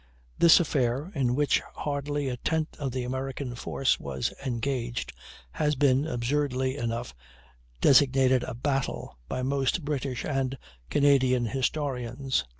This 0.39 0.59
affair, 0.59 1.11
in 1.13 1.35
which 1.35 1.59
hardly 1.75 2.27
a 2.27 2.37
tenth 2.37 2.75
of 2.79 2.91
the 2.91 3.03
American 3.03 3.53
force 3.53 3.99
was 3.99 4.33
engaged, 4.43 5.13
has 5.51 5.75
been, 5.75 6.07
absurdly 6.07 6.75
enough, 6.75 7.13
designated 7.81 8.41
a 8.45 8.55
"battle" 8.55 9.19
by 9.29 9.43
most 9.43 9.85
British 9.85 10.25
and 10.25 10.57
Canadian 10.89 11.45
historians. 11.45 12.45